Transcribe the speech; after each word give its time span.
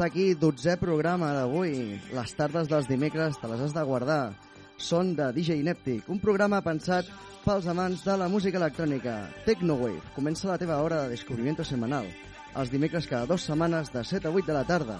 estar 0.00 0.08
aquí, 0.08 0.34
12è 0.34 0.78
programa 0.80 1.34
d'avui. 1.36 1.98
Les 2.16 2.30
tardes 2.32 2.68
dels 2.70 2.86
dimecres 2.88 3.36
te 3.36 3.48
les 3.50 3.60
has 3.60 3.74
de 3.76 3.82
guardar. 3.84 4.32
Són 4.80 5.10
de 5.12 5.26
DJ 5.36 5.58
Neptic, 5.66 6.06
un 6.08 6.16
programa 6.22 6.62
pensat 6.64 7.10
pels 7.44 7.66
amants 7.68 8.00
de 8.06 8.14
la 8.16 8.30
música 8.32 8.56
electrònica. 8.56 9.18
Tecnowave, 9.44 10.00
comença 10.14 10.48
la 10.48 10.56
teva 10.56 10.78
hora 10.80 11.02
de 11.02 11.12
descobrimiento 11.12 11.66
semanal. 11.68 12.08
Els 12.56 12.72
dimecres 12.72 13.10
cada 13.10 13.28
dues 13.28 13.44
setmanes 13.44 13.92
de 13.92 14.00
7 14.00 14.30
a 14.30 14.32
8 14.32 14.46
de 14.48 14.56
la 14.56 14.64
tarda. 14.64 14.96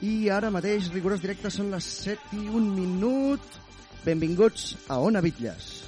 I 0.00 0.30
ara 0.32 0.48
mateix, 0.48 0.88
rigorós 0.94 1.20
directe, 1.20 1.52
són 1.52 1.68
les 1.74 1.92
7 2.08 2.40
i 2.40 2.48
un 2.48 2.72
minut. 2.72 3.60
Benvinguts 4.06 4.78
a 4.88 4.96
Ona 4.96 5.20
Bitlles. 5.20 5.79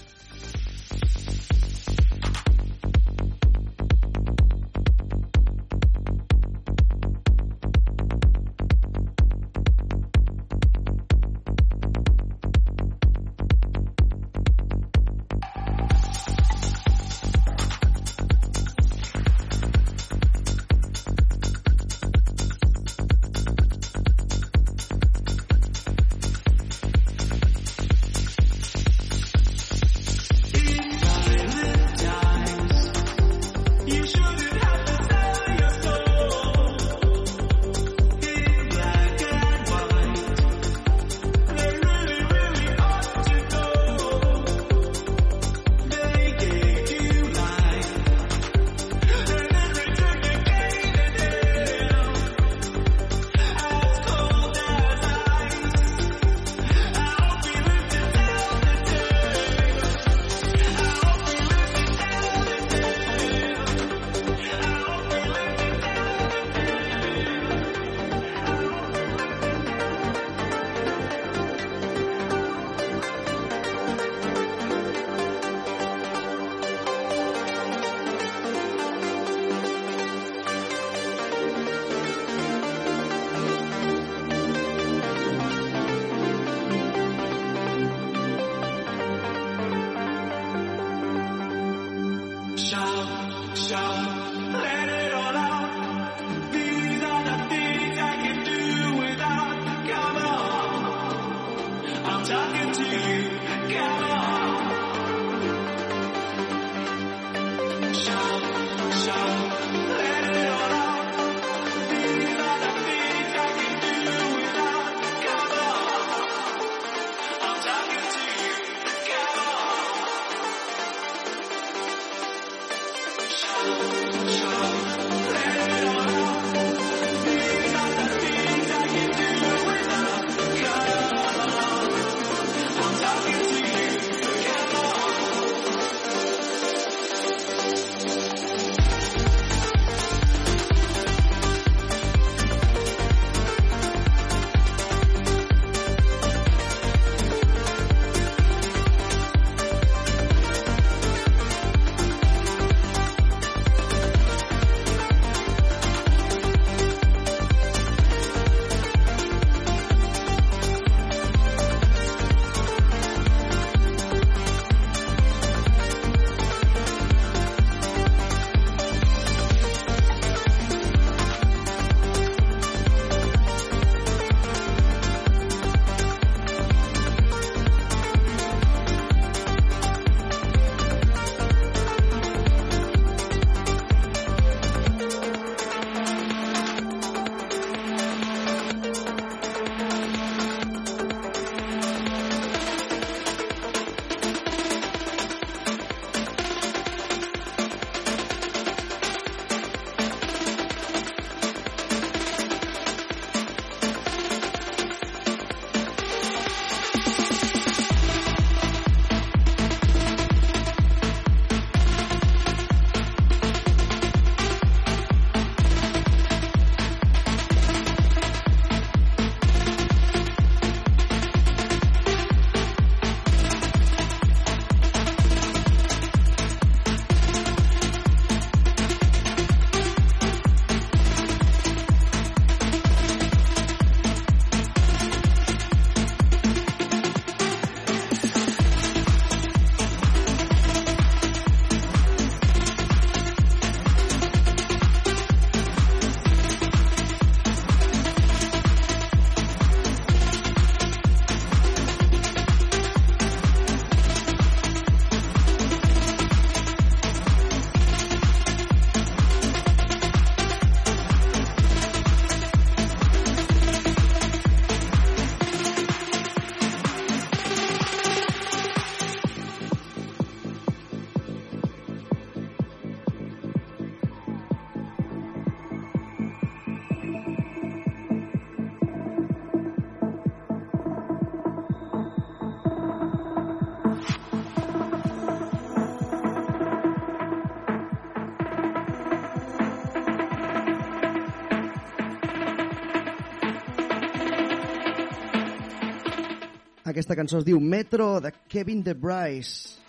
Aquesta 297.12 297.26
cançó 297.26 297.40
es 297.42 297.44
diu 297.44 297.58
Metro 297.60 298.06
de 298.24 298.30
Kevin 298.48 298.80
De 298.80 298.94
Bryce. 298.96 299.81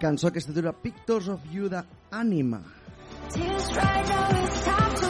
cançó 0.00 0.32
que 0.32 0.40
es 0.40 0.46
titula 0.48 0.72
Pictures 0.72 1.28
of 1.28 1.44
You 1.52 1.68
d'Ànima. 1.68 2.62
Tears 3.30 3.68
right 3.76 4.08
now, 4.08 4.42
it's 4.42 4.64
time 4.64 4.94
to 4.96 5.09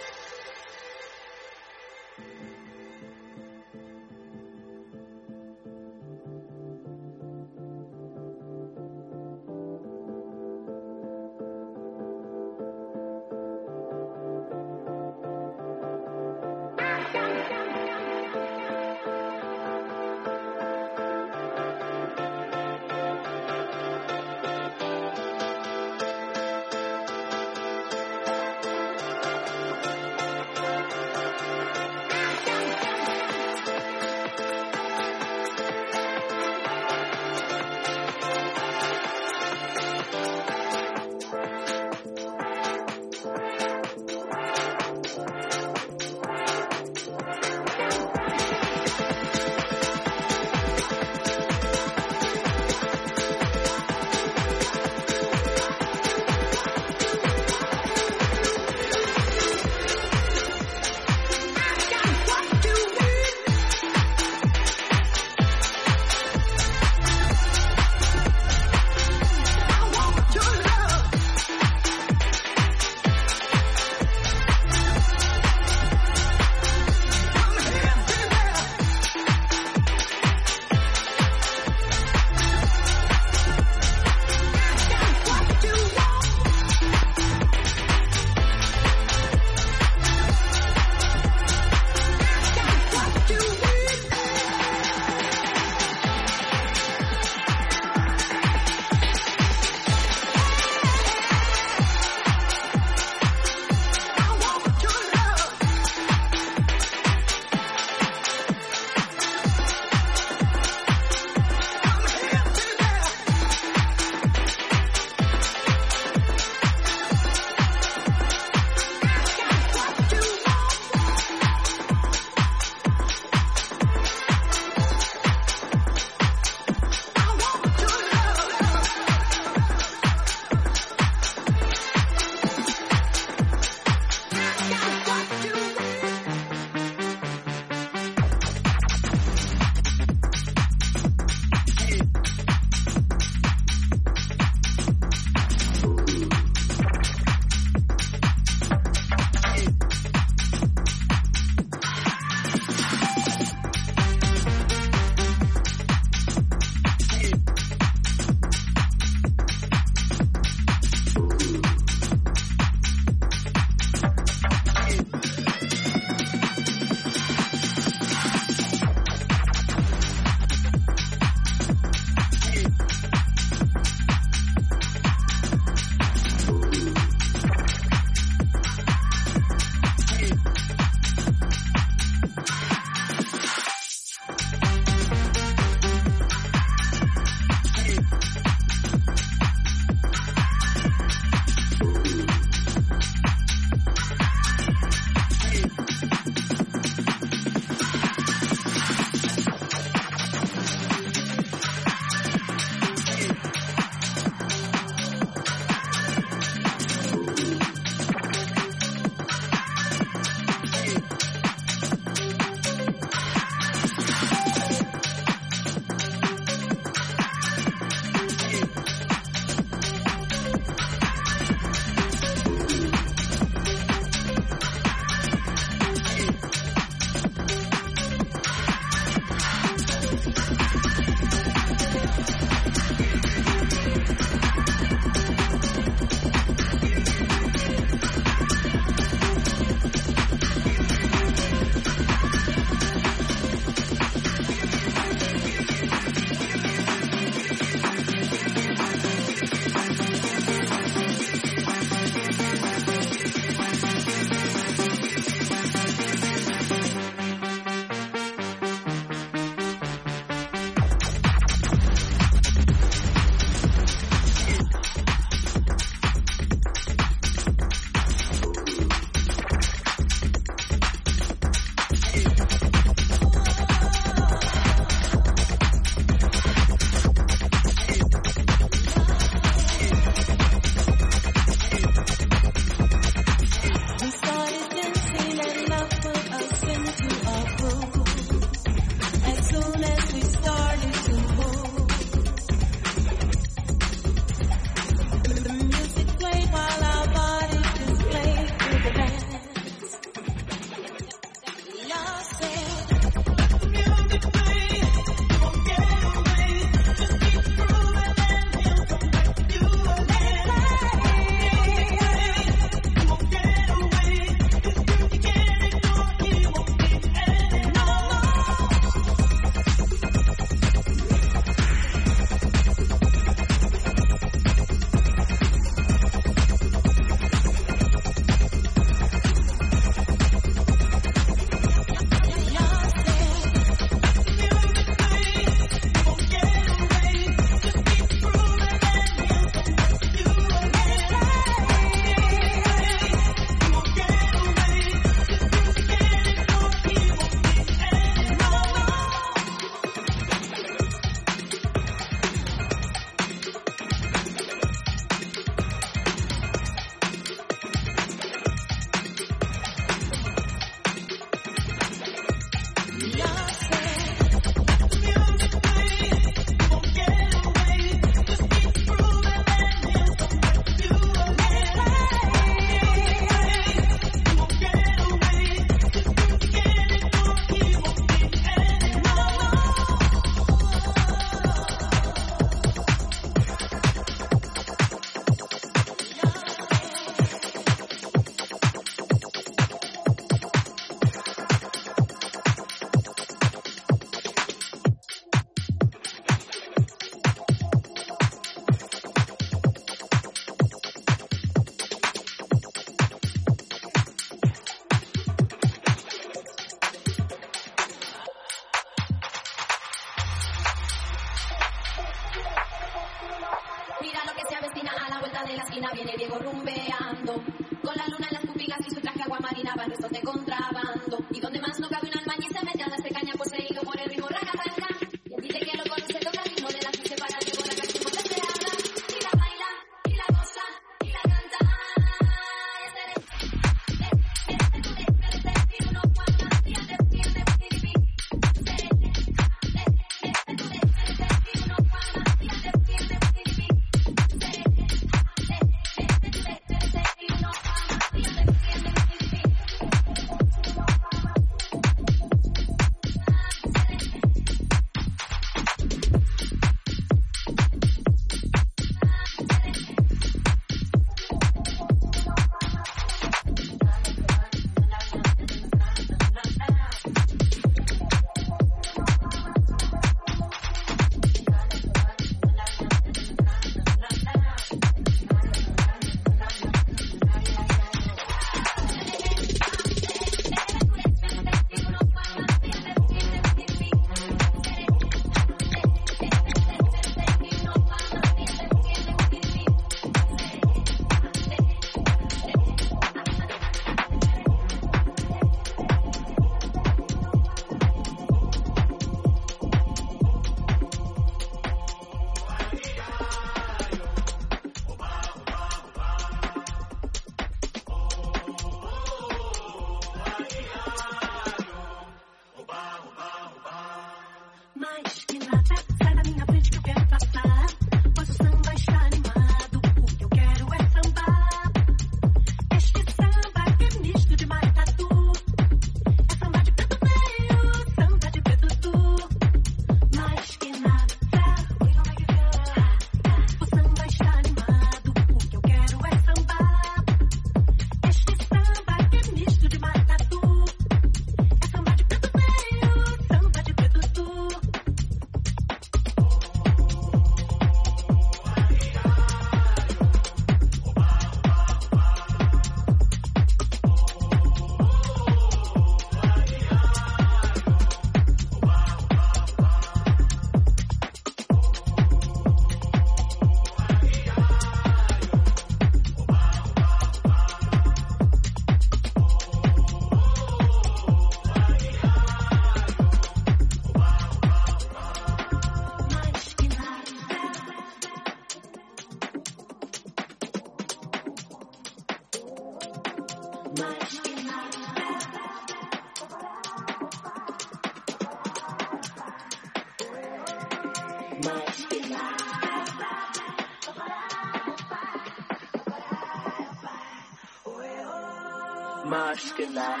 love. 599.72 600.00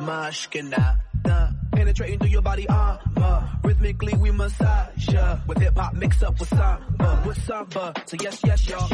Mashkinata, 0.00 1.54
penetrating 1.72 2.18
through 2.18 2.28
your 2.28 2.42
body 2.42 2.68
armor. 2.68 3.48
Rhythmically 3.62 4.14
we 4.14 4.30
massage 4.30 5.08
ya 5.08 5.38
with 5.46 5.58
hip 5.58 5.76
hop 5.76 5.94
mix 5.94 6.22
up 6.22 6.38
with 6.38 6.48
samba, 6.48 7.22
with 7.26 7.42
samba. 7.44 7.94
So 8.06 8.16
yes, 8.20 8.40
yes, 8.44 8.68
y'all. 8.68 8.88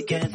again. 0.00 0.29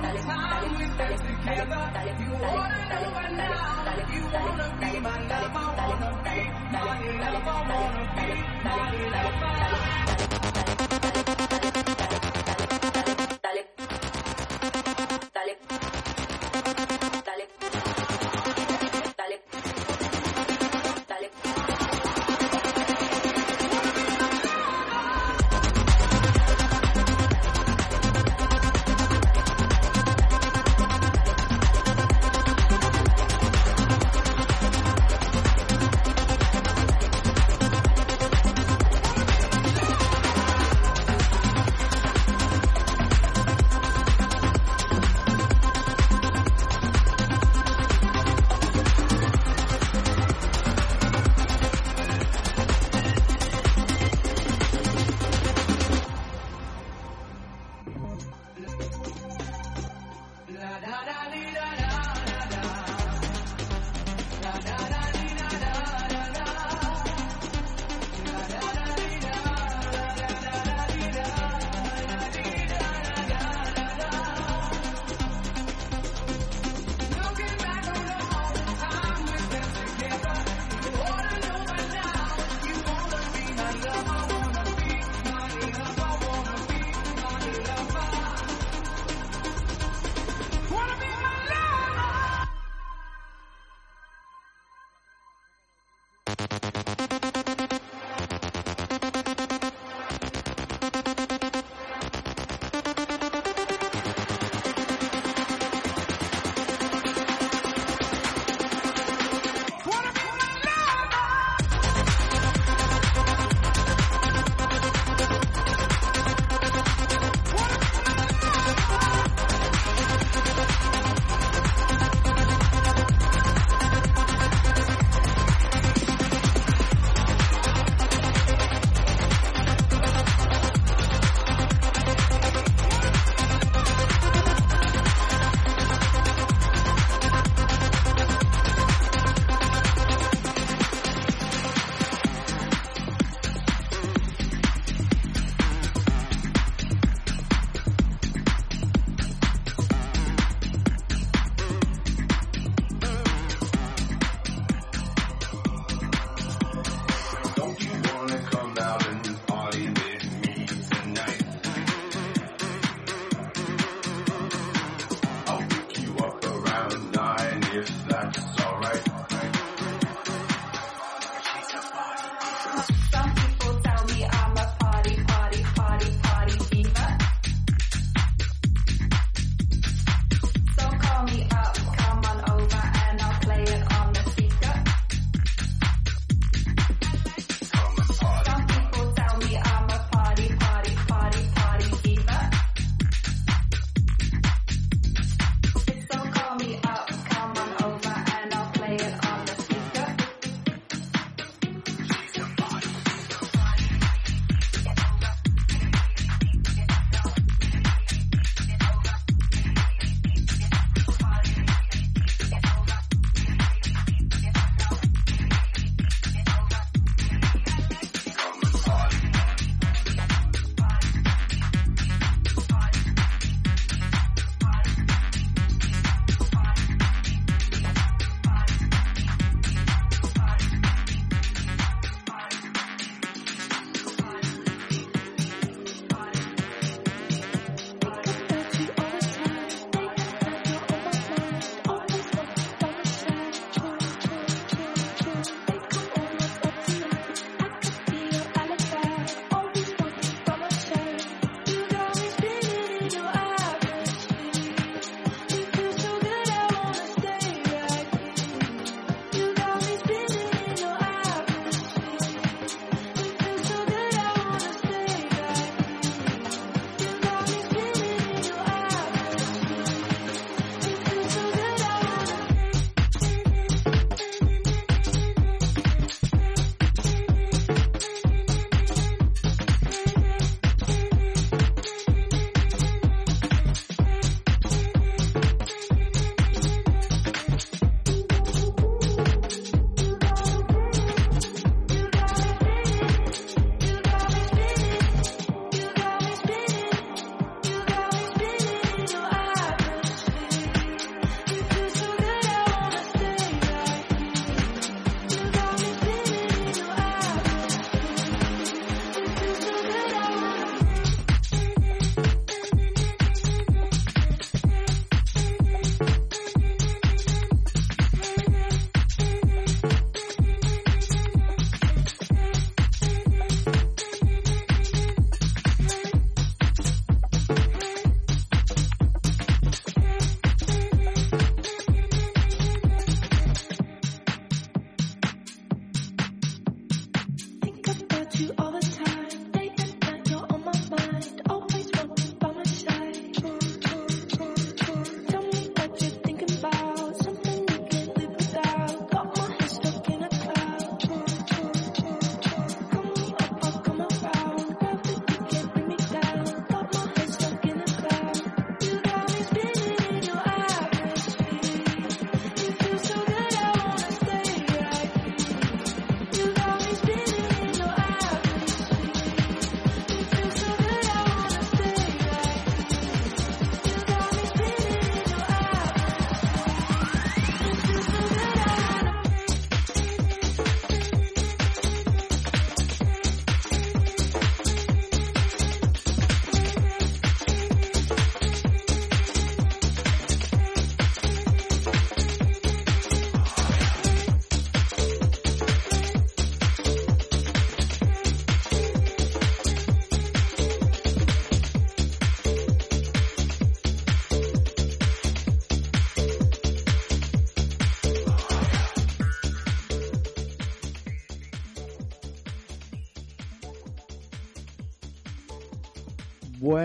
Time 0.00 0.78
we 0.78 0.86
spent 0.86 1.18
together. 1.20 1.92
If 2.08 2.20
you 2.20 2.32
wanna 2.32 2.88
know 2.90 3.10
by 3.12 3.28
now, 3.36 3.94
if 3.98 4.14
you 4.14 4.24
wanna 4.32 4.68
be 4.80 5.00
my 5.00 5.19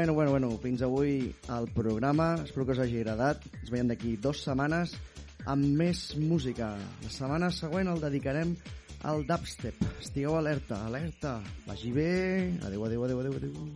Bueno, 0.05 0.13
bueno, 0.13 0.31
bueno, 0.49 0.59
fins 0.61 0.83
avui 0.83 1.33
el 1.49 1.71
programa. 1.73 2.35
Espero 2.43 2.63
que 2.63 2.73
us 2.73 2.79
hagi 2.83 2.99
agradat. 2.99 3.41
Ens 3.57 3.71
veiem 3.73 3.87
d'aquí 3.89 4.11
dues 4.21 4.43
setmanes 4.45 4.93
amb 5.49 5.65
més 5.79 6.03
música. 6.21 6.67
La 7.01 7.09
setmana 7.09 7.49
següent 7.49 7.89
el 7.89 8.03
dedicarem 8.03 8.53
al 9.01 9.25
dubstep. 9.25 9.81
Estigueu 9.97 10.37
alerta, 10.37 10.83
alerta. 10.85 11.39
Vagi 11.65 11.89
bé. 11.97 12.53
Adéu, 12.69 12.85
adéu, 12.85 13.09
adéu, 13.09 13.25
adéu. 13.25 13.39
adéu. 13.41 13.74